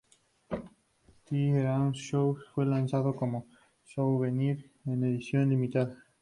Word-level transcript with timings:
The 1.27 1.49
Erasure 1.51 1.93
Show 1.93 2.35
fue 2.55 2.65
lanzado 2.65 3.15
como 3.15 3.45
souvenir 3.83 4.71
en 4.87 5.03
edición 5.03 5.47
limitada. 5.51 5.95